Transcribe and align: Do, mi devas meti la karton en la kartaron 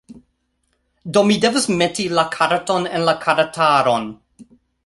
Do, 1.17 1.23
mi 1.27 1.37
devas 1.43 1.69
meti 1.83 2.07
la 2.21 2.25
karton 2.39 2.91
en 3.01 3.07
la 3.11 3.17
kartaron 3.27 4.13